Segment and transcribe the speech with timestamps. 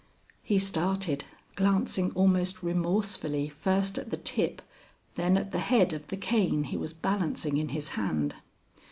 [0.41, 1.25] He started,
[1.55, 4.63] glancing almost remorsefully first at the tip,
[5.13, 8.33] then at the head of the cane he was balancing in his hand.